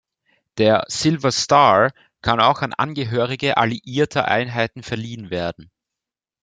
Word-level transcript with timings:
Der 0.57 0.85
"Silver 0.87 1.31
Star" 1.31 1.91
kann 2.23 2.39
auch 2.39 2.63
an 2.63 2.73
Angehörige 2.73 3.57
alliierter 3.57 4.27
Einheiten 4.27 4.81
verliehen 4.81 5.29
werden. 5.29 5.69